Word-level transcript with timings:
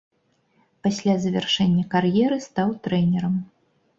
Пасля 0.85 1.13
завяршэння 1.25 1.83
кар'еры 1.93 2.39
стаў 2.47 2.69
трэнерам. 2.87 3.35